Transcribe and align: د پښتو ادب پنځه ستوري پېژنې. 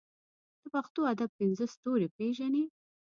د 0.59 0.63
پښتو 0.73 1.01
ادب 1.13 1.29
پنځه 1.39 1.65
ستوري 1.73 2.07
پېژنې. 2.17 2.63